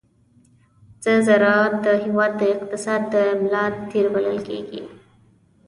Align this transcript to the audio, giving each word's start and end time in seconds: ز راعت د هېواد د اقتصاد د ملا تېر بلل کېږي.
ز 1.03 1.05
راعت 1.43 1.73
د 1.85 1.87
هېواد 2.03 2.31
د 2.39 2.43
اقتصاد 2.55 3.01
د 3.13 3.15
ملا 3.41 3.65
تېر 3.89 4.05
بلل 4.13 4.39
کېږي. 4.47 4.81